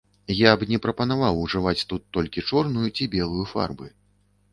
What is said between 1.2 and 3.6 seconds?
ужываць тут толькі чорную ці белую